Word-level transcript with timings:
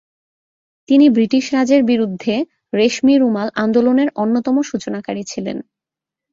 তিনি 0.89 1.05
ব্রিটিশ 1.09 1.45
রাজের 1.53 1.81
বিরূদ্ধে 1.83 2.33
রেশমি 2.73 3.15
রুমাল 3.17 3.47
আন্দোলনের 3.55 4.09
অন্যতম 4.15 4.55
সূচনাকারী 4.69 5.23
ছিলেন। 5.23 5.57